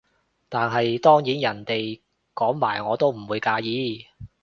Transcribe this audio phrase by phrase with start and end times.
[0.49, 2.01] 但係當然人哋
[2.33, 4.03] 講埋我都唔會介意